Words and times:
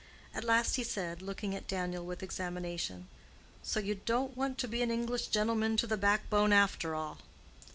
At 0.33 0.43
last 0.43 0.77
he 0.77 0.83
said, 0.83 1.21
looking 1.21 1.53
at 1.53 1.67
Daniel 1.67 2.03
with 2.03 2.23
examination, 2.23 3.07
"So 3.61 3.79
you 3.79 3.93
don't 4.03 4.35
want 4.35 4.57
to 4.57 4.67
be 4.67 4.81
an 4.81 4.89
Englishman 4.89 5.77
to 5.77 5.85
the 5.85 5.95
backbone 5.95 6.51
after 6.51 6.95
all?" 6.95 7.19